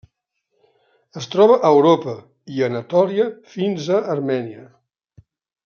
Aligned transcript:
Es 1.21 1.27
troba 1.35 1.57
a 1.69 1.71
Europa 1.75 2.15
i 2.55 2.65
Anatòlia 2.69 3.29
fins 3.53 3.93
a 3.99 4.01
Armènia. 4.17 4.69